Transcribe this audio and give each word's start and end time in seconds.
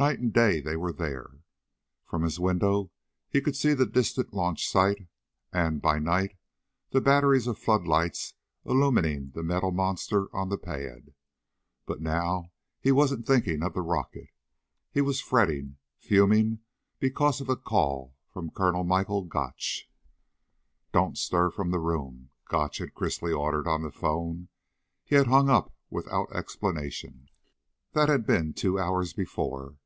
Night 0.00 0.18
and 0.18 0.32
day 0.32 0.60
they 0.62 0.76
were 0.76 0.94
there. 0.94 1.40
From 2.06 2.22
his 2.22 2.40
window 2.40 2.90
he 3.28 3.42
could 3.42 3.54
see 3.54 3.74
the 3.74 3.84
distant 3.84 4.32
launch 4.32 4.66
site 4.66 5.06
and, 5.52 5.82
by 5.82 5.98
night, 5.98 6.38
the 6.88 7.02
batteries 7.02 7.46
of 7.46 7.58
floodlights 7.58 8.32
illumining 8.64 9.32
the 9.34 9.42
metal 9.42 9.72
monster 9.72 10.34
on 10.34 10.48
the 10.48 10.56
pad. 10.56 11.12
But 11.84 12.00
now 12.00 12.50
he 12.80 12.90
wasn't 12.90 13.26
thinking 13.26 13.62
of 13.62 13.74
the 13.74 13.82
rocket. 13.82 14.28
He 14.90 15.02
was 15.02 15.20
fretting; 15.20 15.76
fuming 15.98 16.60
because 16.98 17.42
of 17.42 17.50
a 17.50 17.56
call 17.56 18.16
from 18.30 18.48
Colonel 18.52 18.84
Michael 18.84 19.26
Gotch. 19.26 19.86
"Don't 20.92 21.18
stir 21.18 21.50
from 21.50 21.72
the 21.72 21.78
room," 21.78 22.30
Gotch 22.48 22.78
had 22.78 22.94
crisply 22.94 23.32
ordered 23.34 23.68
on 23.68 23.82
the 23.82 23.92
phone. 23.92 24.48
He 25.04 25.16
had 25.16 25.26
hung 25.26 25.50
up 25.50 25.74
without 25.90 26.34
explanation. 26.34 27.28
That 27.92 28.08
had 28.08 28.24
been 28.24 28.54
two 28.54 28.78
hours 28.78 29.12
before. 29.12 29.76